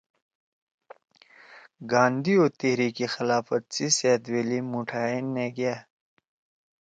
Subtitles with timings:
[1.91, 5.75] گاندھی او تحریک خلافت سی سأدویلی مُوٹھائے نےگأ۔